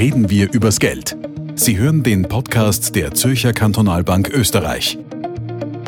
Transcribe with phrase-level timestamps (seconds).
[0.00, 1.14] reden wir übers Geld.
[1.56, 4.98] Sie hören den Podcast der Zürcher Kantonalbank Österreich.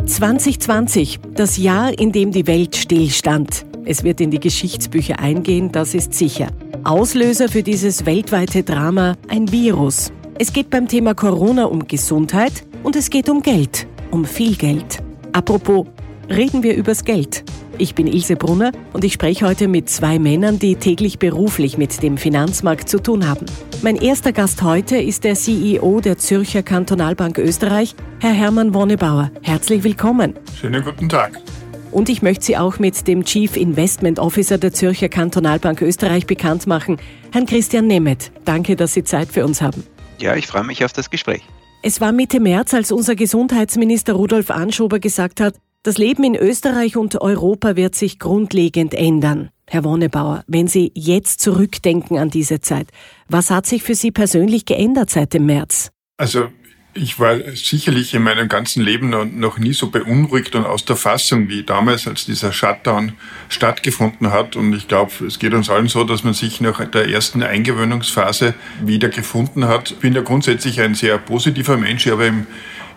[0.04, 3.64] 2020, das Jahr, in dem die Welt stillstand.
[3.86, 6.48] Es wird in die Geschichtsbücher eingehen, das ist sicher.
[6.84, 10.12] Auslöser für dieses weltweite Drama ein Virus.
[10.38, 14.98] Es geht beim Thema Corona um Gesundheit und es geht um Geld, um viel Geld.
[15.32, 15.86] Apropos,
[16.28, 17.44] reden wir übers Geld.
[17.78, 22.02] Ich bin Ilse Brunner und ich spreche heute mit zwei Männern, die täglich beruflich mit
[22.02, 23.46] dem Finanzmarkt zu tun haben.
[23.82, 29.30] Mein erster Gast heute ist der CEO der Zürcher Kantonalbank Österreich, Herr Hermann Wonnebauer.
[29.42, 30.34] Herzlich willkommen.
[30.60, 31.40] Schönen guten Tag.
[31.90, 36.66] Und ich möchte Sie auch mit dem Chief Investment Officer der Zürcher Kantonalbank Österreich bekannt
[36.66, 36.98] machen,
[37.32, 38.32] Herrn Christian Nemeth.
[38.44, 39.82] Danke, dass Sie Zeit für uns haben.
[40.18, 41.42] Ja, ich freue mich auf das Gespräch.
[41.82, 46.96] Es war Mitte März, als unser Gesundheitsminister Rudolf Anschober gesagt hat, das Leben in Österreich
[46.96, 49.50] und Europa wird sich grundlegend ändern.
[49.66, 52.88] Herr Wonnebauer, wenn Sie jetzt zurückdenken an diese Zeit,
[53.28, 55.90] was hat sich für Sie persönlich geändert seit dem März?
[56.18, 56.48] Also
[56.94, 61.48] ich war sicherlich in meinem ganzen Leben noch nie so beunruhigt und aus der Fassung
[61.48, 63.12] wie damals, als dieser Shutdown
[63.48, 64.56] stattgefunden hat.
[64.56, 68.54] Und ich glaube, es geht uns allen so, dass man sich nach der ersten Eingewöhnungsphase
[68.84, 69.92] wieder gefunden hat.
[69.92, 72.46] Ich bin ja grundsätzlich ein sehr positiver Mensch, aber im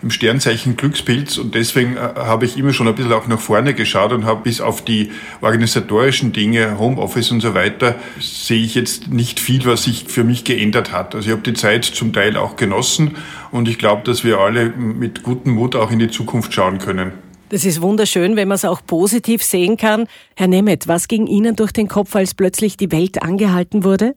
[0.02, 3.74] im Sternzeichen Glückspilz und deswegen äh, habe ich immer schon ein bisschen auch nach vorne
[3.74, 9.08] geschaut und habe bis auf die organisatorischen Dinge, Homeoffice und so weiter, sehe ich jetzt
[9.08, 11.14] nicht viel, was sich für mich geändert hat.
[11.14, 13.16] Also ich habe die Zeit zum Teil auch genossen
[13.50, 17.12] und ich glaube, dass wir alle mit gutem Mut auch in die Zukunft schauen können.
[17.48, 20.08] Das ist wunderschön, wenn man es auch positiv sehen kann.
[20.34, 24.16] Herr Nemeth, was ging Ihnen durch den Kopf, als plötzlich die Welt angehalten wurde?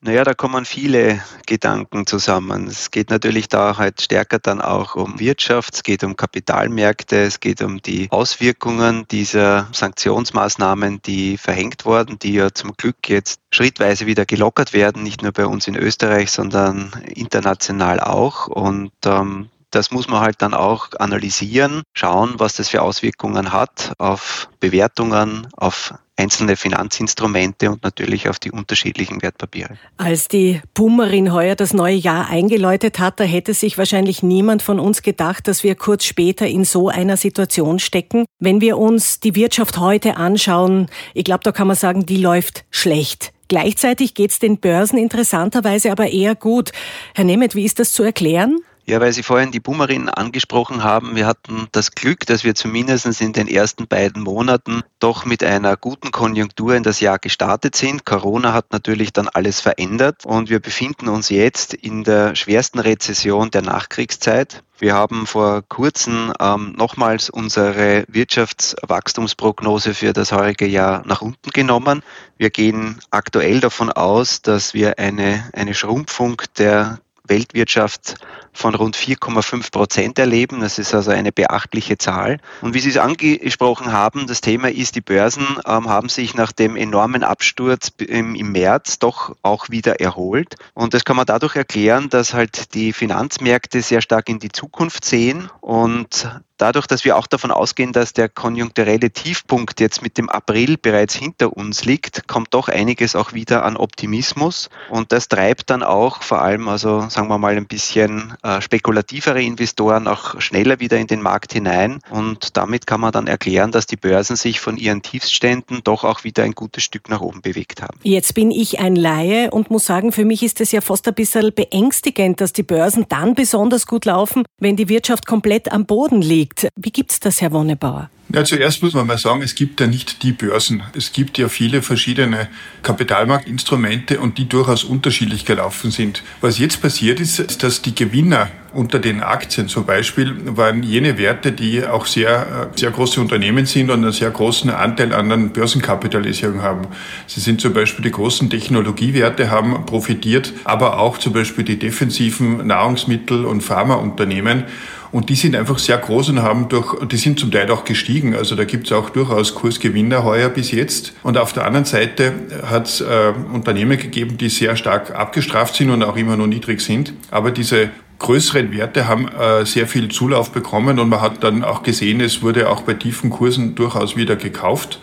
[0.00, 2.68] Naja, da kommen viele Gedanken zusammen.
[2.68, 7.40] Es geht natürlich da halt stärker dann auch um Wirtschaft, es geht um Kapitalmärkte, es
[7.40, 14.06] geht um die Auswirkungen dieser Sanktionsmaßnahmen, die verhängt wurden, die ja zum Glück jetzt schrittweise
[14.06, 18.46] wieder gelockert werden, nicht nur bei uns in Österreich, sondern international auch.
[18.46, 23.94] Und ähm, das muss man halt dann auch analysieren, schauen, was das für Auswirkungen hat
[23.98, 29.78] auf Bewertungen, auf einzelne Finanzinstrumente und natürlich auf die unterschiedlichen Wertpapiere.
[29.96, 34.80] Als die Pummerin heuer das neue Jahr eingeläutet hat, da hätte sich wahrscheinlich niemand von
[34.80, 38.24] uns gedacht, dass wir kurz später in so einer Situation stecken.
[38.40, 42.64] Wenn wir uns die Wirtschaft heute anschauen, ich glaube, da kann man sagen, die läuft
[42.70, 43.32] schlecht.
[43.48, 46.70] Gleichzeitig geht es den Börsen interessanterweise aber eher gut.
[47.14, 48.58] Herr Nemeth, wie ist das zu erklären?
[48.88, 53.20] Ja, weil Sie vorhin die Boomerin angesprochen haben, wir hatten das Glück, dass wir zumindest
[53.20, 58.06] in den ersten beiden Monaten doch mit einer guten Konjunktur in das Jahr gestartet sind.
[58.06, 63.50] Corona hat natürlich dann alles verändert und wir befinden uns jetzt in der schwersten Rezession
[63.50, 64.62] der Nachkriegszeit.
[64.78, 72.02] Wir haben vor kurzem ähm, nochmals unsere Wirtschaftswachstumsprognose für das heurige Jahr nach unten genommen.
[72.38, 78.16] Wir gehen aktuell davon aus, dass wir eine, eine Schrumpfung der Weltwirtschaft
[78.52, 80.60] von rund 4,5 Prozent erleben.
[80.60, 82.38] Das ist also eine beachtliche Zahl.
[82.60, 86.52] Und wie Sie es angesprochen haben, das Thema ist, die Börsen ähm, haben sich nach
[86.52, 90.56] dem enormen Absturz im, im März doch auch wieder erholt.
[90.74, 95.04] Und das kann man dadurch erklären, dass halt die Finanzmärkte sehr stark in die Zukunft
[95.04, 96.28] sehen und
[96.58, 101.14] dadurch, dass wir auch davon ausgehen, dass der konjunkturelle Tiefpunkt jetzt mit dem April bereits
[101.14, 104.68] hinter uns liegt, kommt doch einiges auch wieder an Optimismus.
[104.90, 109.42] Und das treibt dann auch vor allem, also sagen wir mal, ein bisschen äh, spekulativere
[109.42, 112.00] Investoren auch schneller wieder in den Markt hinein.
[112.10, 116.24] Und damit kann man dann erklären, dass die Börsen sich von ihren Tiefständen doch auch
[116.24, 117.98] wieder ein gutes Stück nach oben bewegt haben.
[118.02, 121.14] Jetzt bin ich ein Laie und muss sagen, für mich ist es ja fast ein
[121.14, 126.20] bisschen beängstigend, dass die Börsen dann besonders gut laufen, wenn die Wirtschaft komplett am Boden
[126.20, 126.47] liegt.
[126.76, 128.10] Wie gibt es das, Herr Wonnebauer?
[128.30, 130.82] Ja, zuerst muss man mal sagen, es gibt ja nicht die Börsen.
[130.94, 132.48] Es gibt ja viele verschiedene
[132.82, 136.22] Kapitalmarktinstrumente und die durchaus unterschiedlich gelaufen sind.
[136.42, 141.16] Was jetzt passiert ist, ist, dass die Gewinner unter den Aktien zum Beispiel waren jene
[141.16, 145.36] Werte, die auch sehr, sehr große Unternehmen sind und einen sehr großen Anteil an der
[145.36, 146.82] Börsenkapitalisierung haben.
[147.26, 152.66] Sie sind zum Beispiel die großen Technologiewerte haben profitiert, aber auch zum Beispiel die defensiven
[152.66, 154.64] Nahrungsmittel- und Pharmaunternehmen.
[155.10, 158.17] Und die sind einfach sehr groß und haben durch, die sind zum Teil auch gestiegen.
[158.34, 161.12] Also da gibt es auch durchaus Kursgewinner heuer bis jetzt.
[161.22, 162.32] Und auf der anderen Seite
[162.64, 166.80] hat es äh, Unternehmen gegeben, die sehr stark abgestraft sind und auch immer noch niedrig
[166.80, 167.12] sind.
[167.30, 171.82] Aber diese größeren Werte haben äh, sehr viel Zulauf bekommen und man hat dann auch
[171.82, 175.00] gesehen, es wurde auch bei tiefen Kursen durchaus wieder gekauft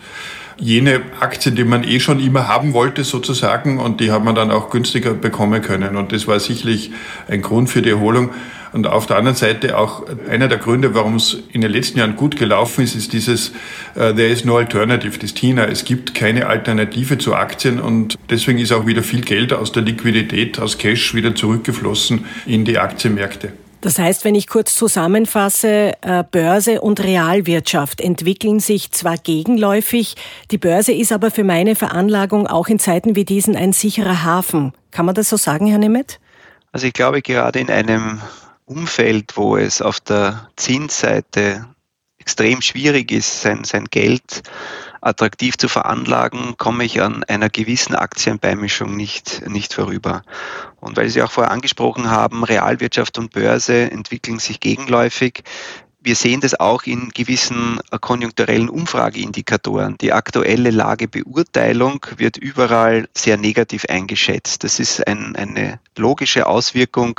[0.58, 4.50] jene Aktien, die man eh schon immer haben wollte sozusagen und die hat man dann
[4.50, 6.90] auch günstiger bekommen können und das war sicherlich
[7.28, 8.30] ein Grund für die Erholung.
[8.76, 12.14] Und auf der anderen Seite auch einer der Gründe, warum es in den letzten Jahren
[12.14, 13.52] gut gelaufen ist, ist dieses
[13.96, 15.64] uh, There is no alternative, das TINA.
[15.64, 19.82] Es gibt keine Alternative zu Aktien und deswegen ist auch wieder viel Geld aus der
[19.82, 23.54] Liquidität, aus Cash wieder zurückgeflossen in die Aktienmärkte.
[23.80, 30.16] Das heißt, wenn ich kurz zusammenfasse, äh, Börse und Realwirtschaft entwickeln sich zwar gegenläufig,
[30.50, 34.74] die Börse ist aber für meine Veranlagung auch in Zeiten wie diesen ein sicherer Hafen.
[34.90, 36.20] Kann man das so sagen, Herr Nemeth?
[36.72, 38.20] Also ich glaube, gerade in einem
[38.66, 41.66] Umfeld, wo es auf der Zinsseite
[42.18, 44.42] extrem schwierig ist, sein, sein Geld
[45.00, 50.22] attraktiv zu veranlagen, komme ich an einer gewissen Aktienbeimischung nicht, nicht vorüber.
[50.80, 55.44] Und weil Sie auch vorher angesprochen haben, Realwirtschaft und Börse entwickeln sich gegenläufig.
[56.06, 59.98] Wir sehen das auch in gewissen äh, konjunkturellen Umfrageindikatoren.
[60.00, 64.62] Die aktuelle Lagebeurteilung wird überall sehr negativ eingeschätzt.
[64.62, 67.18] Das ist ein, eine logische Auswirkung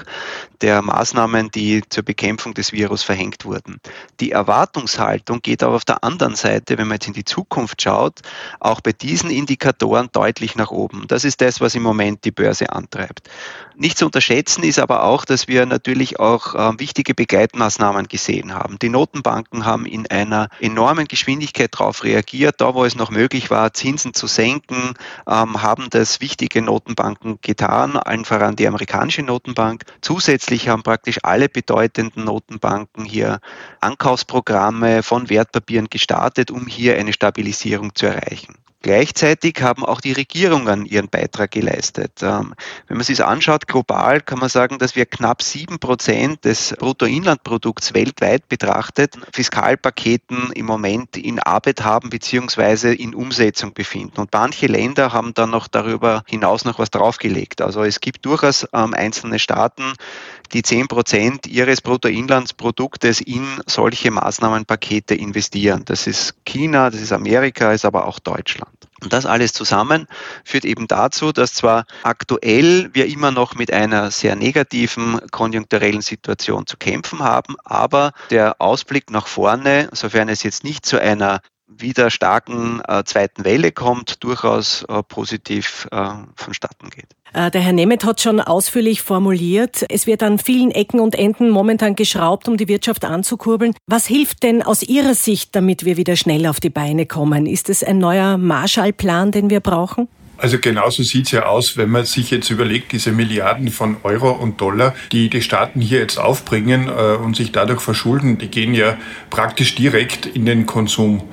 [0.61, 3.81] der Maßnahmen, die zur Bekämpfung des Virus verhängt wurden.
[4.21, 8.21] Die Erwartungshaltung geht aber auf der anderen Seite, wenn man jetzt in die Zukunft schaut,
[8.61, 11.07] auch bei diesen Indikatoren deutlich nach oben.
[11.09, 13.29] Das ist das, was im Moment die Börse antreibt.
[13.79, 18.79] Nicht zu unterschätzen ist aber auch, dass wir natürlich auch äh, wichtige Begleitmaßnahmen gesehen haben.
[18.79, 23.73] Die Notenbanken haben in einer enormen Geschwindigkeit darauf reagiert, da wo es noch möglich war,
[23.73, 24.95] Zinsen zu senken,
[25.27, 29.83] ähm, haben das wichtige Notenbanken getan, allen voran die amerikanische Notenbank.
[30.01, 33.39] Zusätzlich haben praktisch alle bedeutenden Notenbanken hier
[33.79, 38.55] Ankaufsprogramme von Wertpapieren gestartet, um hier eine Stabilisierung zu erreichen.
[38.81, 42.21] Gleichzeitig haben auch die Regierungen ihren Beitrag geleistet.
[42.21, 42.53] Ähm,
[42.87, 46.75] wenn man sich das anschaut, global kann man sagen, dass wir knapp sieben Prozent des
[46.77, 54.19] Bruttoinlandprodukts weltweit betrachtet Fiskalpaketen im Moment in Arbeit haben beziehungsweise in Umsetzung befinden.
[54.19, 57.61] Und manche Länder haben dann noch darüber hinaus noch was draufgelegt.
[57.61, 59.93] Also es gibt durchaus ähm, einzelne Staaten,
[60.53, 65.83] die zehn Prozent ihres Bruttoinlandsproduktes in solche Maßnahmenpakete investieren.
[65.85, 68.71] Das ist China, das ist Amerika, ist aber auch Deutschland.
[69.01, 70.07] Und das alles zusammen
[70.43, 76.65] führt eben dazu, dass zwar aktuell wir immer noch mit einer sehr negativen konjunkturellen Situation
[76.65, 82.09] zu kämpfen haben, aber der Ausblick nach vorne, sofern es jetzt nicht zu einer wieder
[82.09, 87.07] starken äh, zweiten Welle kommt, durchaus äh, positiv äh, vonstatten geht.
[87.33, 91.49] Äh, der Herr Nemeth hat schon ausführlich formuliert, es wird an vielen Ecken und Enden
[91.49, 93.75] momentan geschraubt, um die Wirtschaft anzukurbeln.
[93.85, 97.45] Was hilft denn aus Ihrer Sicht, damit wir wieder schnell auf die Beine kommen?
[97.45, 100.07] Ist es ein neuer Marshallplan, den wir brauchen?
[100.39, 104.61] Also genauso sieht's ja aus, wenn man sich jetzt überlegt, diese Milliarden von Euro und
[104.61, 108.97] Dollar, die die Staaten hier jetzt aufbringen äh, und sich dadurch verschulden, die gehen ja
[109.31, 111.23] praktisch direkt in den Konsum.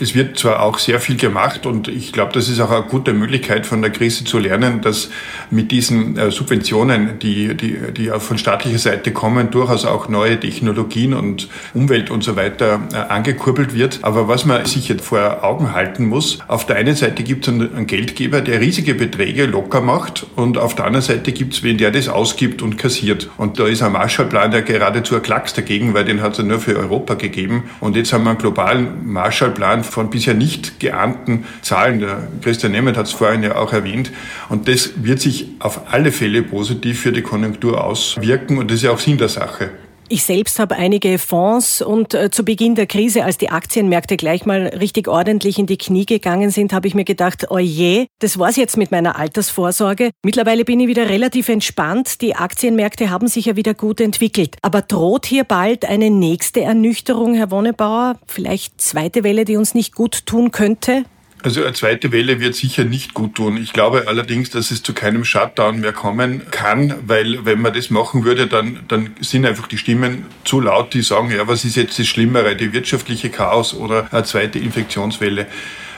[0.00, 3.12] Es wird zwar auch sehr viel gemacht und ich glaube, das ist auch eine gute
[3.12, 5.10] Möglichkeit von der Krise zu lernen, dass
[5.50, 11.12] mit diesen äh, Subventionen, die, die, die von staatlicher Seite kommen, durchaus auch neue Technologien
[11.14, 13.98] und Umwelt und so weiter äh, angekurbelt wird.
[14.02, 17.52] Aber was man sich jetzt vor Augen halten muss, auf der einen Seite gibt es
[17.52, 21.78] einen Geldgeber, der riesige Beträge locker macht und auf der anderen Seite gibt es wen,
[21.78, 23.28] der das ausgibt und kassiert.
[23.36, 26.44] Und da ist ein Marshallplan, der geradezu ein Klacks dagegen, weil den hat es ja
[26.44, 27.64] nur für Europa gegeben.
[27.80, 32.00] Und jetzt haben wir einen globalen Marshallplan, Jahren von bisher nicht geahnten Zahlen.
[32.00, 34.12] Der Christian Nemeth hat es vorhin ja auch erwähnt.
[34.48, 38.58] Und das wird sich auf alle Fälle positiv für die Konjunktur auswirken.
[38.58, 39.70] Und das ist ja auch Sinn der Sache.
[40.08, 44.44] Ich selbst habe einige Fonds und äh, zu Beginn der Krise, als die Aktienmärkte gleich
[44.44, 48.56] mal richtig ordentlich in die Knie gegangen sind, habe ich mir gedacht, oje, das war's
[48.56, 50.10] jetzt mit meiner Altersvorsorge.
[50.22, 52.20] Mittlerweile bin ich wieder relativ entspannt.
[52.20, 54.56] Die Aktienmärkte haben sich ja wieder gut entwickelt.
[54.60, 58.18] Aber droht hier bald eine nächste Ernüchterung, Herr Wonnebauer?
[58.26, 61.04] Vielleicht zweite Welle, die uns nicht gut tun könnte?
[61.44, 63.58] Also eine zweite Welle wird sicher nicht gut tun.
[63.58, 67.90] Ich glaube allerdings, dass es zu keinem Shutdown mehr kommen kann, weil wenn man das
[67.90, 71.76] machen würde, dann, dann sind einfach die Stimmen zu laut, die sagen, ja, was ist
[71.76, 75.46] jetzt das Schlimmere, die wirtschaftliche Chaos oder eine zweite Infektionswelle.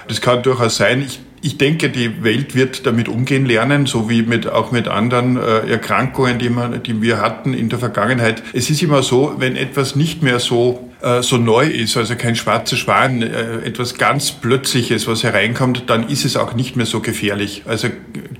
[0.08, 1.02] Das kann durchaus sein.
[1.02, 5.36] Ich, ich denke, die Welt wird damit umgehen lernen, so wie mit, auch mit anderen
[5.36, 8.42] äh, Erkrankungen, die, man, die wir hatten in der Vergangenheit.
[8.52, 12.36] Es ist immer so, wenn etwas nicht mehr so äh, so neu ist, also kein
[12.36, 17.00] schwarzer Schwan, äh, etwas ganz Plötzliches, was hereinkommt, dann ist es auch nicht mehr so
[17.00, 17.62] gefährlich.
[17.66, 17.88] Also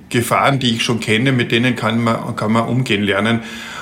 [0.09, 3.41] Gefahren, die ich schon kenne, mit denen kann man, kann man umgehen lernen.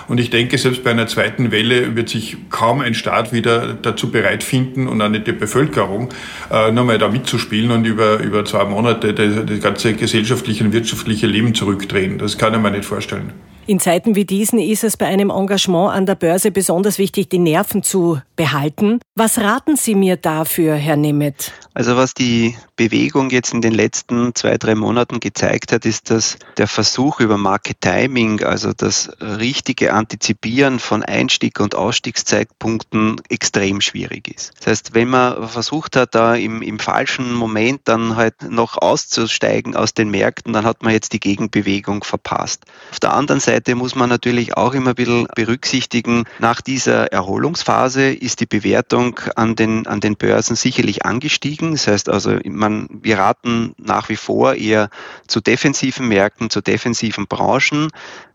[0.08, 4.10] Und ich denke, selbst bei einer zweiten Welle wird sich kaum ein Staat wieder dazu
[4.10, 6.10] bereit finden und auch nicht die Bevölkerung,
[6.50, 11.26] äh, nochmal da mitzuspielen und über, über zwei Monate das, das ganze gesellschaftliche und wirtschaftliche
[11.26, 12.18] Leben zurückdrehen.
[12.18, 13.32] Das kann ich mir nicht vorstellen.
[13.66, 17.38] In Zeiten wie diesen ist es bei einem Engagement an der Börse besonders wichtig, die
[17.38, 19.00] Nerven zu behalten.
[19.14, 21.50] Was raten Sie mir dafür, Herr Nemeth?
[21.73, 26.37] Also was die Bewegung jetzt in den letzten zwei, drei Monaten gezeigt hat, ist, dass
[26.59, 34.28] der Versuch über Market Timing, also das richtige Antizipieren von Einstieg- und Ausstiegszeitpunkten extrem schwierig
[34.28, 34.52] ist.
[34.59, 39.75] Das heißt, wenn man versucht hat, da im, im falschen Moment dann halt noch auszusteigen
[39.75, 42.64] aus den Märkten, dann hat man jetzt die Gegenbewegung verpasst.
[42.90, 48.12] Auf der anderen Seite muss man natürlich auch immer ein bisschen berücksichtigen, nach dieser Erholungsphase
[48.12, 51.73] ist die Bewertung an den, an den Börsen sicherlich angestiegen.
[51.73, 54.90] Das heißt also, man, wir raten nach wie vor eher
[55.26, 57.90] zu defensiven Märkten, zu defensiven Branchen.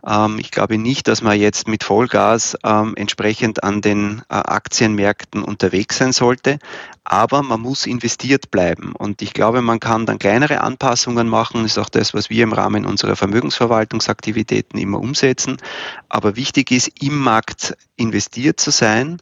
[0.06, 5.44] Ähm, ich glaube nicht, dass man jetzt mit Vollgas ähm, entsprechend an den äh, Aktienmärkten
[5.44, 6.60] unterwegs sein sollte.
[7.03, 8.94] Aber man muss investiert bleiben.
[8.96, 11.63] Und ich glaube, man kann dann kleinere Anpassungen machen.
[11.63, 15.58] Das ist auch das, was wir im Rahmen unserer Vermögensverwaltungsaktivitäten immer umsetzen.
[16.08, 19.20] Aber wichtig ist, im Markt investiert zu sein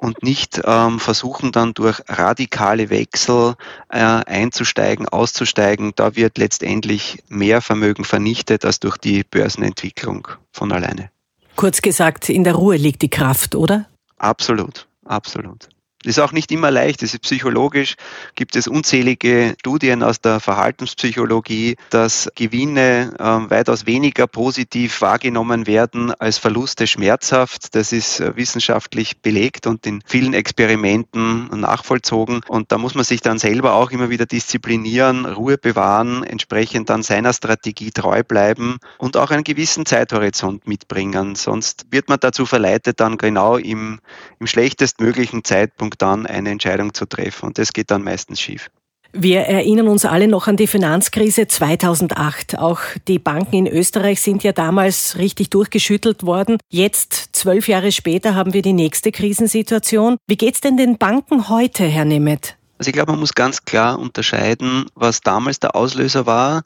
[0.00, 3.54] und nicht ähm, versuchen dann durch radikale Wechsel
[3.90, 5.92] äh, einzusteigen, auszusteigen.
[5.94, 11.10] Da wird letztendlich mehr Vermögen vernichtet als durch die Börsenentwicklung von alleine.
[11.54, 13.86] Kurz gesagt, in der Ruhe liegt die Kraft, oder?
[14.16, 15.68] Absolut, absolut.
[16.02, 17.02] Das ist auch nicht immer leicht.
[17.02, 17.96] Das ist psychologisch.
[18.34, 26.12] Gibt es unzählige Studien aus der Verhaltenspsychologie, dass Gewinne äh, weitaus weniger positiv wahrgenommen werden
[26.14, 27.74] als Verluste schmerzhaft.
[27.74, 32.40] Das ist äh, wissenschaftlich belegt und in vielen Experimenten nachvollzogen.
[32.48, 37.02] Und da muss man sich dann selber auch immer wieder disziplinieren, Ruhe bewahren, entsprechend dann
[37.02, 41.34] seiner Strategie treu bleiben und auch einen gewissen Zeithorizont mitbringen.
[41.34, 44.00] Sonst wird man dazu verleitet, dann genau im,
[44.38, 47.46] im schlechtestmöglichen Zeitpunkt Zeitpunkt dann eine Entscheidung zu treffen.
[47.46, 48.70] Und das geht dann meistens schief.
[49.12, 52.58] Wir erinnern uns alle noch an die Finanzkrise 2008.
[52.58, 52.78] Auch
[53.08, 56.58] die Banken in Österreich sind ja damals richtig durchgeschüttelt worden.
[56.68, 60.16] Jetzt, zwölf Jahre später, haben wir die nächste Krisensituation.
[60.28, 62.56] Wie geht's denn den Banken heute, Herr Nemeth?
[62.78, 66.62] Also ich glaube, man muss ganz klar unterscheiden, was damals der Auslöser war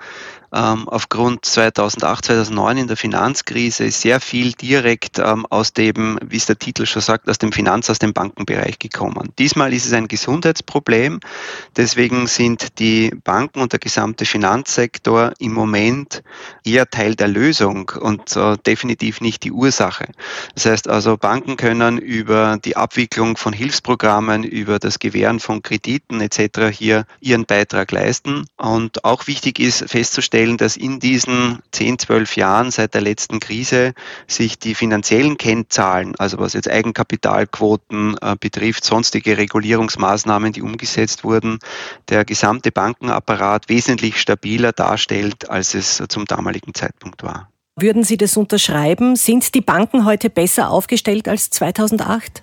[0.55, 6.47] ähm, aufgrund 2008, 2009 in der Finanzkrise sehr viel direkt ähm, aus dem, wie es
[6.47, 9.33] der Titel schon sagt, aus dem Finanz-, aus dem Bankenbereich gekommen.
[9.39, 11.19] Diesmal ist es ein Gesundheitsproblem.
[11.77, 16.23] Deswegen sind die Banken und der gesamte Finanzsektor im Moment
[16.65, 20.07] eher Teil der Lösung und äh, definitiv nicht die Ursache.
[20.55, 26.21] Das heißt also, Banken können über die Abwicklung von Hilfsprogrammen, über das Gewähren von Krediten
[26.21, 26.71] etc.
[26.71, 28.45] hier ihren Beitrag leisten.
[28.57, 33.41] Und auch wichtig ist festzustellen, feststellen, dass in diesen 10, 12 Jahren seit der letzten
[33.41, 33.95] Krise
[34.27, 41.59] sich die finanziellen Kennzahlen, also was jetzt Eigenkapitalquoten äh, betrifft, sonstige Regulierungsmaßnahmen, die umgesetzt wurden,
[42.09, 47.49] der gesamte Bankenapparat wesentlich stabiler darstellt, als es zum damaligen Zeitpunkt war.
[47.77, 49.17] Würden Sie das unterschreiben?
[49.17, 52.43] Sind die Banken heute besser aufgestellt als 2008?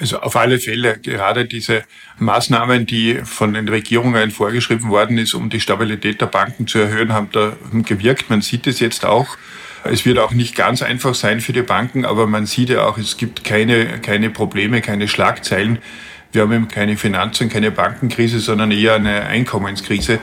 [0.00, 1.82] Also auf alle Fälle, gerade diese
[2.18, 7.12] Maßnahmen, die von den Regierungen vorgeschrieben worden ist, um die Stabilität der Banken zu erhöhen,
[7.12, 8.30] haben da gewirkt.
[8.30, 9.36] Man sieht es jetzt auch.
[9.84, 12.98] Es wird auch nicht ganz einfach sein für die Banken, aber man sieht ja auch,
[12.98, 15.78] es gibt keine, keine Probleme, keine Schlagzeilen.
[16.32, 20.20] Wir haben eben keine Finanz- und keine Bankenkrise, sondern eher eine Einkommenskrise.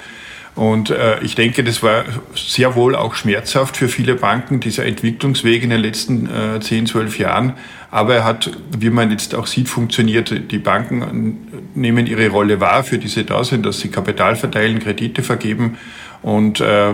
[0.55, 5.63] Und äh, ich denke, das war sehr wohl auch schmerzhaft für viele Banken, dieser Entwicklungsweg
[5.63, 7.53] in den letzten äh, 10, 12 Jahren.
[7.91, 10.51] Aber er hat, wie man jetzt auch sieht, funktioniert.
[10.51, 14.79] Die Banken nehmen ihre Rolle wahr, für die sie da sind, dass sie Kapital verteilen,
[14.79, 15.77] Kredite vergeben.
[16.21, 16.93] Und äh,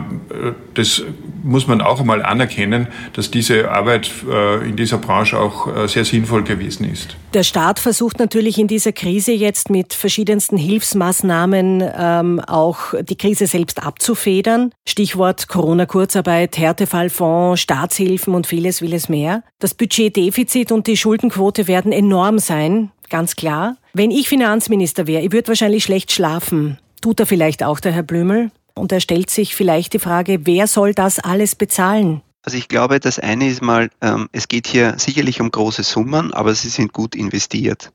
[0.73, 1.03] das
[1.43, 6.05] muss man auch einmal anerkennen, dass diese Arbeit äh, in dieser Branche auch äh, sehr
[6.05, 7.15] sinnvoll gewesen ist.
[7.33, 13.47] Der Staat versucht natürlich in dieser Krise jetzt mit verschiedensten Hilfsmaßnahmen ähm, auch die Krise
[13.47, 14.71] selbst abzufedern.
[14.87, 19.43] Stichwort Corona-Kurzarbeit, Härtefallfonds, Staatshilfen und vieles, vieles mehr.
[19.59, 23.77] Das Budgetdefizit und die Schuldenquote werden enorm sein, ganz klar.
[23.93, 26.77] Wenn ich Finanzminister wäre, ich würde wahrscheinlich schlecht schlafen.
[27.01, 28.51] Tut er vielleicht auch der Herr Blümel?
[28.73, 32.21] Und da stellt sich vielleicht die Frage, wer soll das alles bezahlen?
[32.43, 36.33] Also ich glaube, das eine ist mal, ähm, es geht hier sicherlich um große Summen,
[36.33, 37.91] aber sie sind gut investiert.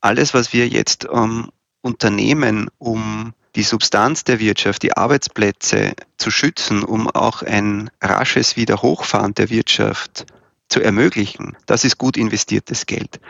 [0.00, 1.50] Alles, was wir jetzt ähm,
[1.82, 9.34] unternehmen, um die Substanz der Wirtschaft, die Arbeitsplätze zu schützen, um auch ein rasches Wiederhochfahren
[9.34, 10.26] der Wirtschaft
[10.68, 11.56] zu ermöglichen.
[11.66, 13.20] Das ist gut investiertes Geld.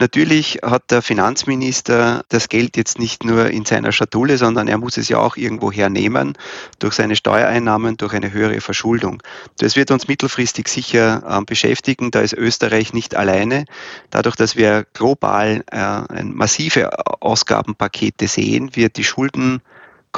[0.00, 4.96] Natürlich hat der Finanzminister das Geld jetzt nicht nur in seiner Schatulle, sondern er muss
[4.96, 6.36] es ja auch irgendwo hernehmen
[6.78, 9.22] durch seine Steuereinnahmen, durch eine höhere Verschuldung.
[9.58, 12.10] Das wird uns mittelfristig sicher äh, beschäftigen.
[12.10, 13.64] Da ist Österreich nicht alleine.
[14.10, 16.90] Dadurch, dass wir global äh, massive
[17.20, 19.62] Ausgabenpakete sehen, wird die Schulden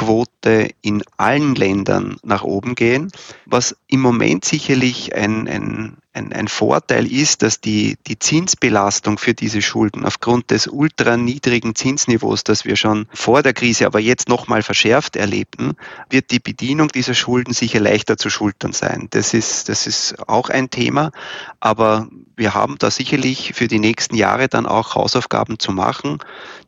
[0.01, 3.13] Zinsquote in allen Ländern nach oben gehen,
[3.45, 9.35] was im Moment sicherlich ein, ein, ein, ein Vorteil ist, dass die, die Zinsbelastung für
[9.35, 14.29] diese Schulden aufgrund des ultra niedrigen Zinsniveaus, das wir schon vor der Krise, aber jetzt
[14.29, 15.75] nochmal verschärft erlebten,
[16.09, 19.09] wird die Bedienung dieser Schulden sicher leichter zu schultern sein.
[19.11, 21.13] Das ist, das ist auch ein Thema,
[21.61, 26.21] aber wir haben da sicherlich für die nächsten Jahre dann auch Hausaufgaben zu machen,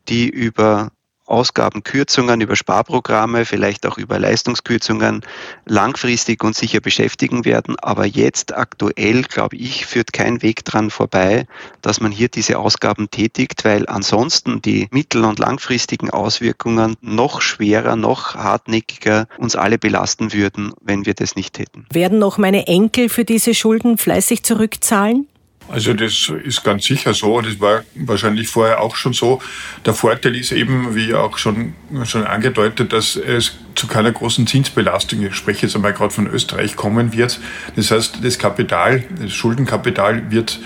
[0.07, 0.91] die über
[1.33, 5.21] Ausgabenkürzungen, über Sparprogramme, vielleicht auch über Leistungskürzungen
[5.65, 7.75] langfristig und sicher beschäftigen werden.
[7.79, 11.47] Aber jetzt aktuell, glaube ich, führt kein Weg dran vorbei,
[11.81, 17.95] dass man hier diese Ausgaben tätigt, weil ansonsten die mittel- und langfristigen Auswirkungen noch schwerer,
[17.95, 21.87] noch hartnäckiger uns alle belasten würden, wenn wir das nicht hätten.
[21.91, 25.27] Werden noch meine Enkel für diese Schulden fleißig zurückzahlen?
[25.69, 27.41] Also das ist ganz sicher so.
[27.41, 29.41] Das war wahrscheinlich vorher auch schon so.
[29.85, 35.23] Der Vorteil ist eben, wie auch schon, schon angedeutet, dass es zu keiner großen Zinsbelastung,
[35.23, 37.39] ich spreche jetzt einmal gerade von Österreich, kommen wird.
[37.75, 40.59] Das heißt, das Kapital, das Schuldenkapital wird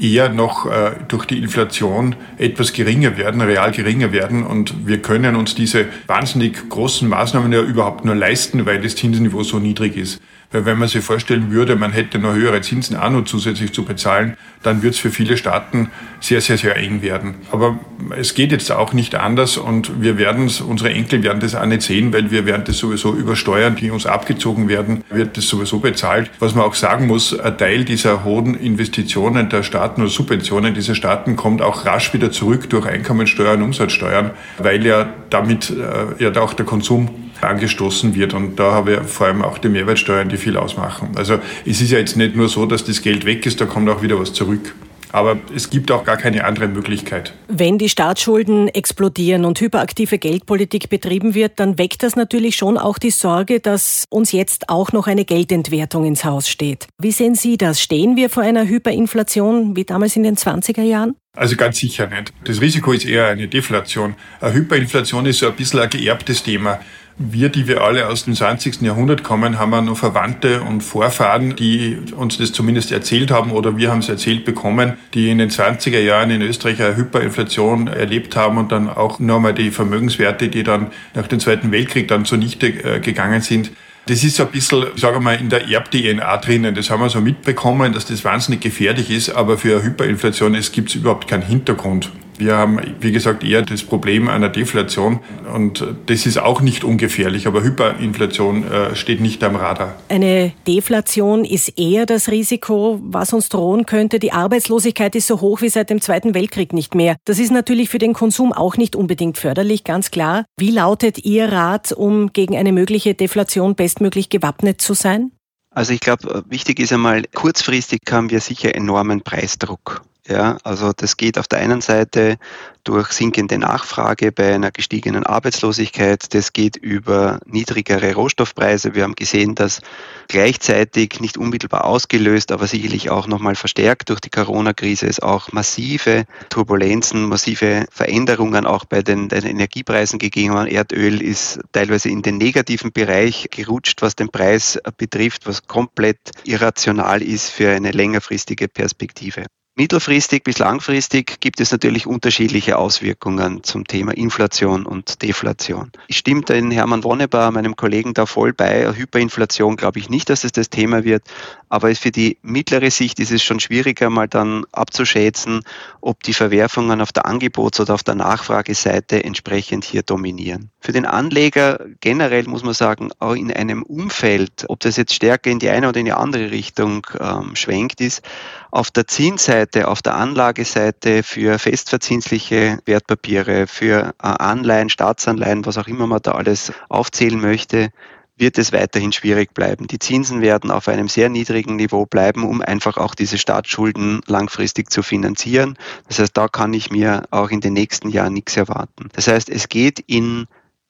[0.00, 4.44] eher noch äh, durch die Inflation etwas geringer werden, real geringer werden.
[4.44, 9.42] Und wir können uns diese wahnsinnig großen Maßnahmen ja überhaupt nur leisten, weil das Zinsniveau
[9.42, 10.20] so niedrig ist.
[10.52, 13.84] Weil wenn man sich vorstellen würde, man hätte noch höhere Zinsen auch noch zusätzlich zu
[13.84, 17.34] bezahlen, dann wird es für viele Staaten sehr, sehr, sehr eng werden.
[17.50, 17.78] Aber
[18.16, 21.66] es geht jetzt auch nicht anders und wir werden es, unsere Enkel werden das auch
[21.66, 25.48] nicht sehen, weil wir werden das sowieso über Steuern, die uns abgezogen werden, wird das
[25.48, 26.30] sowieso bezahlt.
[26.38, 30.94] Was man auch sagen muss, ein Teil dieser hohen Investitionen der Staaten oder Subventionen dieser
[30.94, 36.54] Staaten kommt auch rasch wieder zurück durch Einkommensteuern, Umsatzsteuern, weil ja damit äh, ja auch
[36.54, 38.34] der Konsum angestoßen wird.
[38.34, 41.10] Und da haben wir vor allem auch die Mehrwertsteuern, die viel ausmachen.
[41.16, 43.88] Also es ist ja jetzt nicht nur so, dass das Geld weg ist, da kommt
[43.88, 44.74] auch wieder was zurück.
[45.12, 47.32] Aber es gibt auch gar keine andere Möglichkeit.
[47.48, 52.98] Wenn die Staatsschulden explodieren und hyperaktive Geldpolitik betrieben wird, dann weckt das natürlich schon auch
[52.98, 56.88] die Sorge, dass uns jetzt auch noch eine Geldentwertung ins Haus steht.
[57.00, 57.80] Wie sehen Sie das?
[57.80, 61.14] Stehen wir vor einer Hyperinflation wie damals in den 20er Jahren?
[61.34, 62.32] Also ganz sicher nicht.
[62.44, 64.16] Das Risiko ist eher eine Deflation.
[64.40, 66.80] Eine Hyperinflation ist so ein bisschen ein geerbtes Thema.
[67.18, 68.82] Wir, die wir alle aus dem 20.
[68.82, 73.78] Jahrhundert kommen, haben ja noch Verwandte und Vorfahren, die uns das zumindest erzählt haben oder
[73.78, 78.36] wir haben es erzählt bekommen, die in den 20er Jahren in Österreich eine Hyperinflation erlebt
[78.36, 82.66] haben und dann auch nochmal die Vermögenswerte, die dann nach dem Zweiten Weltkrieg dann zunichte
[82.66, 83.70] äh, gegangen sind,
[84.08, 86.76] das ist so ein bisschen, sagen wir mal, in der Erb-DNA drinnen.
[86.76, 90.90] Das haben wir so mitbekommen, dass das wahnsinnig gefährlich ist, aber für eine Hyperinflation gibt
[90.90, 92.12] es überhaupt keinen Hintergrund.
[92.38, 95.20] Wir haben, wie gesagt, eher das Problem einer Deflation
[95.54, 99.94] und das ist auch nicht ungefährlich, aber Hyperinflation äh, steht nicht am Radar.
[100.08, 104.18] Eine Deflation ist eher das Risiko, was uns drohen könnte.
[104.18, 107.16] Die Arbeitslosigkeit ist so hoch wie seit dem Zweiten Weltkrieg nicht mehr.
[107.24, 110.44] Das ist natürlich für den Konsum auch nicht unbedingt förderlich, ganz klar.
[110.58, 115.32] Wie lautet Ihr Rat, um gegen eine mögliche Deflation bestmöglich gewappnet zu sein?
[115.70, 120.02] Also ich glaube, wichtig ist einmal, kurzfristig haben wir sicher enormen Preisdruck.
[120.28, 122.36] Ja, also das geht auf der einen Seite
[122.82, 126.34] durch sinkende Nachfrage bei einer gestiegenen Arbeitslosigkeit.
[126.34, 128.94] Das geht über niedrigere Rohstoffpreise.
[128.96, 129.82] Wir haben gesehen, dass
[130.26, 136.24] gleichzeitig nicht unmittelbar ausgelöst, aber sicherlich auch nochmal verstärkt durch die Corona-Krise es auch massive
[136.48, 140.68] Turbulenzen, massive Veränderungen auch bei den, den Energiepreisen gegeben hat.
[140.68, 147.22] Erdöl ist teilweise in den negativen Bereich gerutscht, was den Preis betrifft, was komplett irrational
[147.22, 149.46] ist für eine längerfristige Perspektive.
[149.78, 155.92] Mittelfristig bis langfristig gibt es natürlich unterschiedliche Auswirkungen zum Thema Inflation und Deflation.
[156.08, 158.90] Ich stimme den Hermann Wonnebar, meinem Kollegen, da voll bei.
[158.90, 161.24] Hyperinflation glaube ich nicht, dass es das Thema wird,
[161.68, 165.60] aber für die mittlere Sicht ist es schon schwieriger, mal dann abzuschätzen,
[166.00, 170.70] ob die Verwerfungen auf der Angebots- oder auf der Nachfrageseite entsprechend hier dominieren.
[170.80, 175.50] Für den Anleger generell muss man sagen, auch in einem Umfeld, ob das jetzt stärker
[175.50, 178.22] in die eine oder in die andere Richtung ähm, schwenkt, ist,
[178.70, 185.88] auf der Zinsseite, auf der Anlageseite für festverzinsliche Wertpapiere, für äh, Anleihen, Staatsanleihen, was auch
[185.88, 187.90] immer man da alles aufzählen möchte,
[188.38, 189.86] wird es weiterhin schwierig bleiben.
[189.86, 194.90] Die Zinsen werden auf einem sehr niedrigen Niveau bleiben, um einfach auch diese Staatsschulden langfristig
[194.90, 195.78] zu finanzieren.
[196.08, 199.08] Das heißt, da kann ich mir auch in den nächsten Jahren nichts erwarten.
[199.14, 200.46] Das heißt, es geht in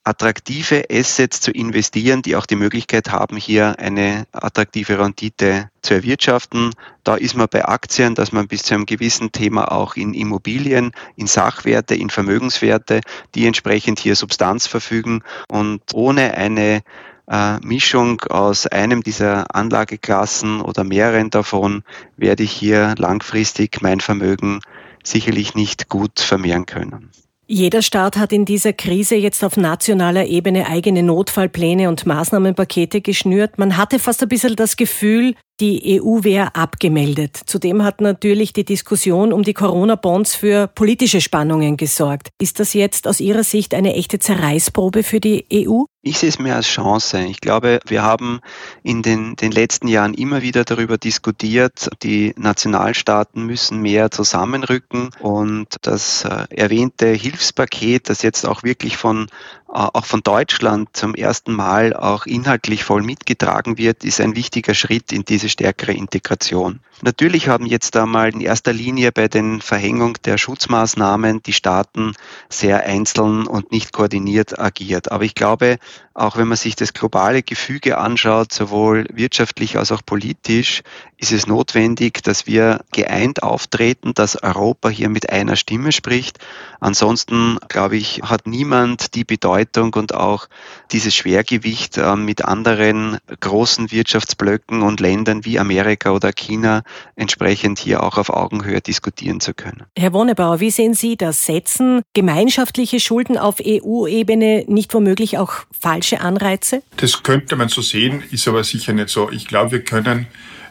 [0.07, 6.71] attraktive Assets zu investieren, die auch die Möglichkeit haben, hier eine attraktive Rendite zu erwirtschaften.
[7.03, 10.92] Da ist man bei Aktien, dass man bis zu einem gewissen Thema auch in Immobilien,
[11.16, 13.01] in Sachwerte, in Vermögenswerte,
[13.35, 16.83] die entsprechend hier Substanz verfügen und ohne eine
[17.29, 21.83] äh, Mischung aus einem dieser Anlageklassen oder mehreren davon
[22.16, 24.61] werde ich hier langfristig mein Vermögen
[25.03, 27.11] sicherlich nicht gut vermehren können.
[27.48, 33.56] Jeder Staat hat in dieser Krise jetzt auf nationaler Ebene eigene Notfallpläne und Maßnahmenpakete geschnürt.
[33.56, 37.40] Man hatte fast ein bisschen das Gefühl, die EU wäre abgemeldet.
[37.47, 42.29] Zudem hat natürlich die Diskussion um die Corona-Bonds für politische Spannungen gesorgt.
[42.40, 45.85] Ist das jetzt aus Ihrer Sicht eine echte Zerreißprobe für die EU?
[46.03, 47.25] Ich sehe es mehr als Chance.
[47.25, 48.38] Ich glaube, wir haben
[48.85, 55.66] in den, den letzten Jahren immer wieder darüber diskutiert, die Nationalstaaten müssen mehr zusammenrücken und
[55.83, 59.27] das äh, erwähnte Hilfspaket, das jetzt auch wirklich von
[59.69, 65.12] auch von Deutschland zum ersten Mal auch inhaltlich voll mitgetragen wird, ist ein wichtiger Schritt
[65.12, 66.78] in diese stärkere Integration.
[67.02, 72.14] Natürlich haben jetzt einmal in erster Linie bei den Verhängung der Schutzmaßnahmen die Staaten
[72.48, 75.12] sehr einzeln und nicht koordiniert agiert.
[75.12, 75.78] Aber ich glaube,
[76.14, 80.82] auch wenn man sich das globale Gefüge anschaut, sowohl wirtschaftlich als auch politisch,
[81.18, 86.38] ist es notwendig, dass wir geeint auftreten, dass Europa hier mit einer Stimme spricht.
[86.80, 90.48] Ansonsten, glaube ich, hat niemand die Bedeutung und auch
[90.92, 96.82] dieses Schwergewicht äh, mit anderen großen Wirtschaftsblöcken und Ländern wie Amerika oder China
[97.14, 99.85] entsprechend hier auch auf Augenhöhe diskutieren zu können.
[99.96, 101.46] Herr Wonnebauer, wie sehen Sie das?
[101.46, 106.83] Setzen gemeinschaftliche Schulden auf EU-Ebene nicht womöglich auch falsche Anreize?
[106.96, 109.31] Das könnte man so sehen, ist aber sicher nicht so.
[109.31, 110.27] Ich glaube, wir können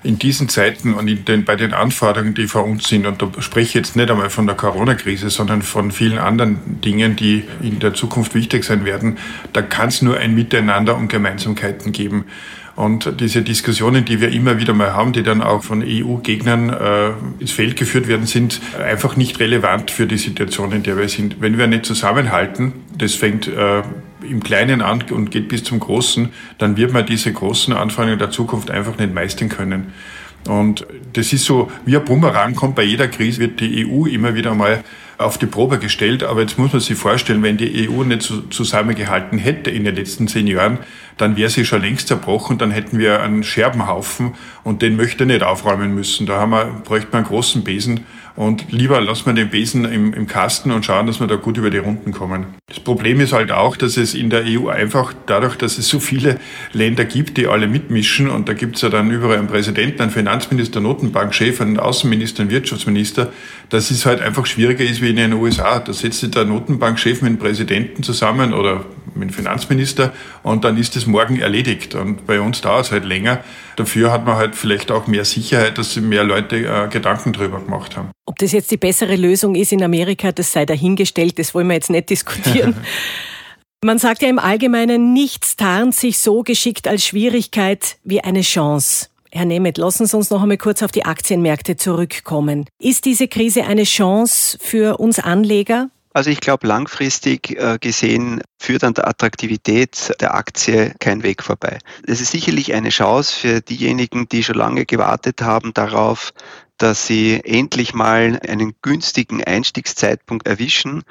[0.06, 3.42] in diesen Zeiten und in den, bei den Anforderungen, die vor uns sind, und da
[3.42, 7.80] spreche ich jetzt nicht einmal von der Corona-Krise, sondern von vielen anderen Dingen, die in
[7.80, 9.18] der Zukunft wichtig sein werden,
[9.52, 12.26] da kann es nur ein Miteinander und Gemeinsamkeiten geben.
[12.76, 17.12] Und diese Diskussionen, die wir immer wieder mal haben, die dann auch von EU-Gegnern äh,
[17.40, 21.38] ins Feld geführt werden, sind einfach nicht relevant für die Situation, in der wir sind.
[21.40, 23.82] Wenn wir nicht zusammenhalten, das fängt äh,
[24.30, 28.32] im Kleinen an und geht bis zum Großen, dann wird man diese großen Anforderungen der
[28.32, 29.94] Zukunft einfach nicht meistern können.
[30.48, 34.36] Und das ist so, wie ein Bumerang kommt bei jeder Krise, wird die EU immer
[34.36, 34.84] wieder mal
[35.18, 36.24] auf die Probe gestellt.
[36.24, 39.96] Aber jetzt muss man sich vorstellen, wenn die EU nicht so zusammengehalten hätte in den
[39.96, 40.80] letzten zehn Jahren,
[41.18, 45.28] dann wäre sie schon längst zerbrochen, dann hätten wir einen Scherbenhaufen und den möchte ich
[45.28, 46.26] nicht aufräumen müssen.
[46.26, 48.02] Da haben wir, bräuchte man einen großen Besen
[48.36, 51.58] und lieber lassen wir den Besen im, im Kasten und schauen, dass wir da gut
[51.58, 52.48] über die Runden kommen.
[52.68, 56.00] Das Problem ist halt auch, dass es in der EU einfach dadurch, dass es so
[56.00, 56.40] viele
[56.74, 60.12] Länder gibt, die alle mitmischen und da gibt es ja dann überall einen Präsidenten, einen
[60.12, 63.32] Finanzminister, Notenbankchef, einen Außenminister, einen Wirtschaftsminister,
[63.70, 65.80] dass es halt einfach schwieriger ist wie in den USA.
[65.80, 70.14] Da setzt sich der Notenbankchef mit dem Präsidenten zusammen oder mit dem Finanzminister
[70.44, 71.96] und dann ist es morgen erledigt.
[71.96, 73.44] Und bei uns dauert es halt länger.
[73.76, 77.60] Dafür hat man halt vielleicht auch mehr Sicherheit, dass sich mehr Leute äh, Gedanken drüber
[77.60, 78.12] gemacht haben.
[78.26, 81.76] Ob das jetzt die bessere Lösung ist in Amerika, das sei dahingestellt, das wollen wir
[81.76, 82.76] jetzt nicht diskutieren.
[83.84, 89.10] Man sagt ja im Allgemeinen, nichts tarnt sich so geschickt als Schwierigkeit wie eine Chance.
[89.32, 92.66] Herr Nemeth, lassen Sie uns noch einmal kurz auf die Aktienmärkte zurückkommen.
[92.80, 95.90] Ist diese Krise eine Chance für uns Anleger?
[96.16, 101.80] Also ich glaube, langfristig äh, gesehen führt an der Attraktivität der Aktie kein Weg vorbei.
[102.08, 106.32] Es ist sicherlich eine Chance für diejenigen, die schon lange gewartet haben darauf,
[106.78, 111.04] dass sie endlich mal einen günstigen Einstiegszeitpunkt erwischen.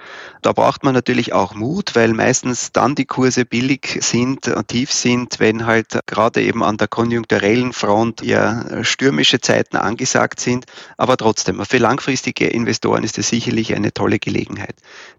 [0.43, 4.93] Da braucht man natürlich auch Mut, weil meistens dann die Kurse billig sind, und tief
[4.93, 10.67] sind, wenn halt gerade eben an der konjunkturellen Front eher stürmische Zeiten angesagt sind.
[10.99, 14.75] Aber trotzdem, für langfristige Investoren ist es sicherlich eine tolle Gelegenheit.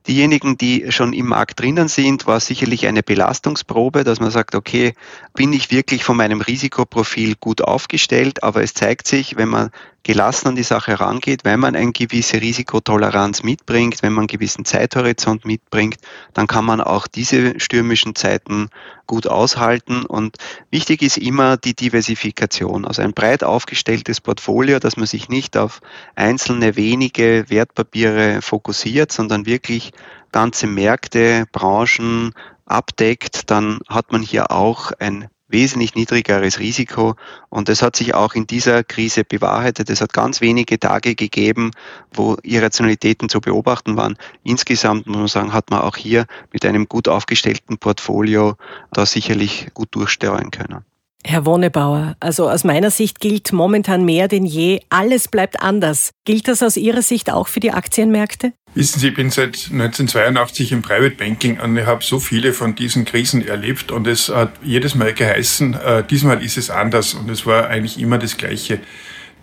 [0.08, 4.94] Diejenigen, die schon im Markt drinnen sind, war sicherlich eine Belastungsprobe, dass man sagt, okay,
[5.34, 9.72] bin ich wirklich von meinem Risikoprofil gut aufgestellt, aber es zeigt sich, wenn man
[10.06, 14.64] gelassen an die Sache herangeht, wenn man eine gewisse Risikotoleranz mitbringt, wenn man einen gewissen
[14.64, 15.98] Zeithorizont mitbringt,
[16.34, 18.70] dann kann man auch diese stürmischen Zeiten
[19.08, 20.06] gut aushalten.
[20.06, 20.38] Und
[20.70, 25.82] wichtig ist immer die Diversifikation, also ein breit aufgestelltes Portfolio, dass man sich nicht auf
[26.14, 29.92] einzelne wenige Wertpapiere fokussiert, sondern wirklich
[30.32, 32.34] ganze Märkte, Branchen
[32.68, 37.16] abdeckt, dann hat man hier auch ein wesentlich niedrigeres Risiko.
[37.50, 39.90] Und das hat sich auch in dieser Krise bewahrheitet.
[39.90, 41.72] Es hat ganz wenige Tage gegeben,
[42.14, 44.18] wo Irrationalitäten zu beobachten waren.
[44.44, 48.56] Insgesamt muss man sagen, hat man auch hier mit einem gut aufgestellten Portfolio
[48.92, 50.84] da sicherlich gut durchsteuern können.
[51.28, 56.12] Herr Wonnebauer, also aus meiner Sicht gilt momentan mehr denn je, alles bleibt anders.
[56.24, 58.54] Gilt das aus Ihrer Sicht auch für die Aktienmärkte?
[58.76, 62.76] Wissen Sie, ich bin seit 1982 im Private Banking und ich habe so viele von
[62.76, 67.28] diesen Krisen erlebt und es hat jedes Mal geheißen, äh, diesmal ist es anders und
[67.32, 68.80] es war eigentlich immer das Gleiche.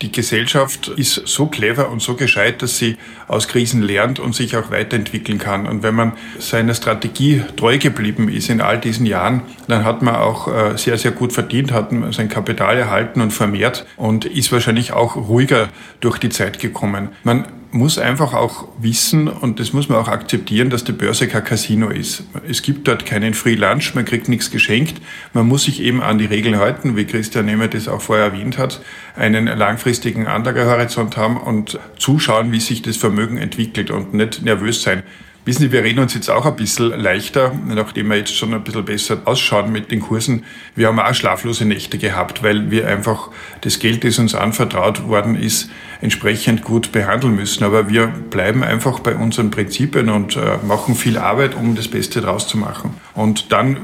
[0.01, 2.97] Die Gesellschaft ist so clever und so gescheit, dass sie
[3.29, 5.67] aus Krisen lernt und sich auch weiterentwickeln kann.
[5.67, 10.17] Und wenn man seiner Strategie treu geblieben ist in all diesen Jahren, dann hat man
[10.17, 14.93] auch äh, sehr, sehr gut verdient, hat sein Kapital erhalten und vermehrt und ist wahrscheinlich
[14.93, 15.69] auch ruhiger
[16.01, 17.11] durch die Zeit gekommen.
[17.23, 21.43] Man muss einfach auch wissen und das muss man auch akzeptieren, dass die Börse kein
[21.43, 22.25] Casino ist.
[22.47, 25.01] Es gibt dort keinen Free Lunch, man kriegt nichts geschenkt.
[25.33, 28.59] Man muss sich eben an die Regeln halten, wie Christian Nehmer das auch vorher erwähnt
[28.59, 28.83] hat,
[29.17, 35.03] einen langfristigen Anlagehorizont haben und zuschauen, wie sich das Vermögen entwickelt und nicht nervös sein.
[35.45, 38.63] Wissen Sie, wir reden uns jetzt auch ein bisschen leichter, nachdem wir jetzt schon ein
[38.63, 40.45] bisschen besser ausschauen mit den Kursen.
[40.77, 43.29] Wir haben auch schlaflose Nächte gehabt, weil wir einfach
[43.61, 45.69] das Geld, das uns anvertraut worden ist,
[46.01, 47.65] entsprechend gut behandeln müssen.
[47.65, 52.21] Aber wir bleiben einfach bei unseren Prinzipien und äh, machen viel Arbeit, um das Beste
[52.21, 52.95] draus zu machen.
[53.15, 53.79] Und dann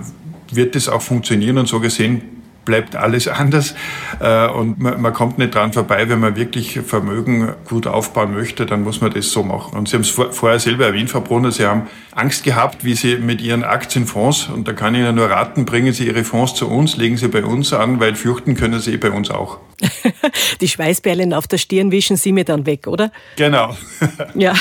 [0.53, 2.38] wird es auch funktionieren und so gesehen
[2.69, 3.75] bleibt alles anders.
[4.21, 8.67] Äh, und man, man, kommt nicht dran vorbei, wenn man wirklich Vermögen gut aufbauen möchte,
[8.67, 9.77] dann muss man das so machen.
[9.77, 12.95] Und Sie haben es vor, vorher selber erwähnt, Frau Brunner, Sie haben Angst gehabt, wie
[12.95, 16.55] Sie mit Ihren Aktienfonds, und da kann ich Ihnen nur raten, bringen Sie Ihre Fonds
[16.55, 19.59] zu uns, legen Sie bei uns an, weil fürchten können Sie eh bei uns auch.
[20.61, 23.11] Die Schweißperlen auf der Stirn wischen Sie mir dann weg, oder?
[23.37, 23.77] Genau.
[24.35, 24.55] ja,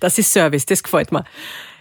[0.00, 1.24] das ist Service, das gefällt mir.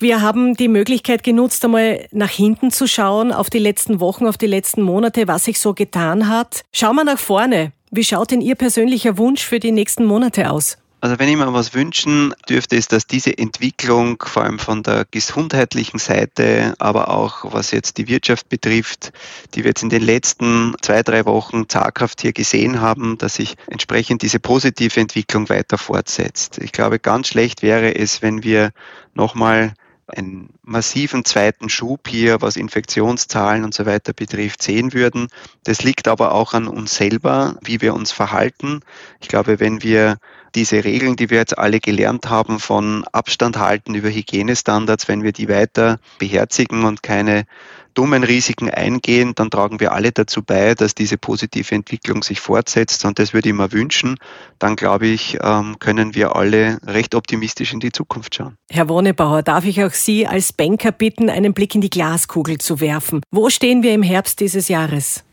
[0.01, 4.37] Wir haben die Möglichkeit genutzt, einmal nach hinten zu schauen, auf die letzten Wochen, auf
[4.37, 6.61] die letzten Monate, was sich so getan hat.
[6.71, 7.73] Schauen wir nach vorne.
[7.91, 10.77] Wie schaut denn Ihr persönlicher Wunsch für die nächsten Monate aus?
[11.01, 15.05] Also wenn ich mir was wünschen dürfte, ist, dass diese Entwicklung vor allem von der
[15.09, 19.13] gesundheitlichen Seite, aber auch was jetzt die Wirtschaft betrifft,
[19.53, 23.55] die wir jetzt in den letzten zwei, drei Wochen zaghaft hier gesehen haben, dass sich
[23.67, 26.57] entsprechend diese positive Entwicklung weiter fortsetzt.
[26.57, 28.71] Ich glaube, ganz schlecht wäre es, wenn wir
[29.13, 29.73] nochmal
[30.15, 35.27] einen massiven zweiten Schub hier, was Infektionszahlen und so weiter betrifft, sehen würden.
[35.63, 38.81] Das liegt aber auch an uns selber, wie wir uns verhalten.
[39.21, 40.17] Ich glaube, wenn wir
[40.55, 45.31] diese Regeln, die wir jetzt alle gelernt haben, von Abstand halten über Hygienestandards, wenn wir
[45.31, 47.45] die weiter beherzigen und keine
[47.93, 53.05] dummen Risiken eingehen, dann tragen wir alle dazu bei, dass diese positive Entwicklung sich fortsetzt.
[53.05, 54.17] Und das würde ich mir wünschen.
[54.59, 58.55] Dann glaube ich, ähm, können wir alle recht optimistisch in die Zukunft schauen.
[58.71, 62.79] Herr Wonebauer, darf ich auch Sie als Banker bitten, einen Blick in die Glaskugel zu
[62.79, 63.21] werfen?
[63.31, 65.23] Wo stehen wir im Herbst dieses Jahres?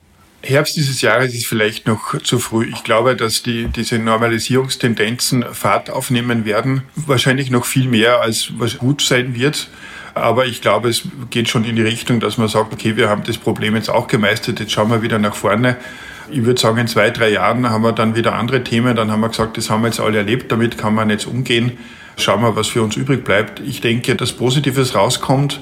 [0.42, 2.68] Herbst dieses Jahres ist vielleicht noch zu früh.
[2.68, 6.82] Ich glaube, dass die, diese Normalisierungstendenzen Fahrt aufnehmen werden.
[6.94, 9.68] Wahrscheinlich noch viel mehr, als was gut sein wird.
[10.16, 13.22] Aber ich glaube, es geht schon in die Richtung, dass man sagt, okay, wir haben
[13.24, 15.76] das Problem jetzt auch gemeistert, jetzt schauen wir wieder nach vorne.
[16.30, 18.96] Ich würde sagen, in zwei, drei Jahren haben wir dann wieder andere Themen.
[18.96, 21.72] Dann haben wir gesagt, das haben wir jetzt alle erlebt, damit kann man jetzt umgehen.
[22.16, 23.60] Schauen wir, was für uns übrig bleibt.
[23.60, 25.60] Ich denke, dass Positives rauskommt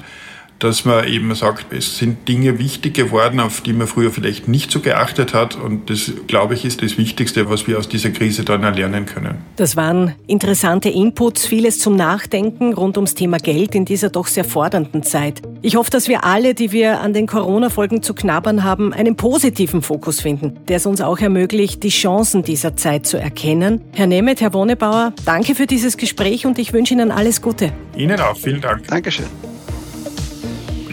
[0.59, 4.71] dass man eben sagt, es sind Dinge wichtig geworden, auf die man früher vielleicht nicht
[4.71, 5.55] so geachtet hat.
[5.55, 9.35] Und das, glaube ich, ist das Wichtigste, was wir aus dieser Krise dann erlernen können.
[9.57, 14.45] Das waren interessante Inputs, vieles zum Nachdenken rund ums Thema Geld in dieser doch sehr
[14.45, 15.41] fordernden Zeit.
[15.61, 19.81] Ich hoffe, dass wir alle, die wir an den Corona-Folgen zu knabbern haben, einen positiven
[19.81, 23.81] Fokus finden, der es uns auch ermöglicht, die Chancen dieser Zeit zu erkennen.
[23.91, 27.73] Herr Nemeth, Herr Wonebauer, danke für dieses Gespräch und ich wünsche Ihnen alles Gute.
[27.95, 28.87] Ihnen auch, vielen Dank.
[28.87, 29.25] Dankeschön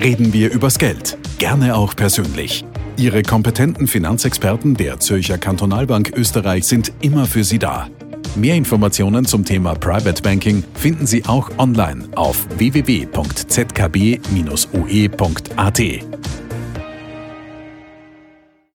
[0.01, 1.19] reden wir übers Geld.
[1.39, 2.65] Gerne auch persönlich.
[2.97, 7.89] Ihre kompetenten Finanzexperten der Zürcher Kantonalbank Österreich sind immer für Sie da.
[8.35, 13.33] Mehr Informationen zum Thema Private Banking finden Sie auch online auf www.zkb-oe.at.